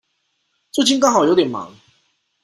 [0.71, 1.71] 最近剛好有點忙